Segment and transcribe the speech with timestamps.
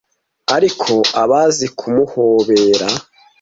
[0.55, 2.87] ariko abazi kumuhobera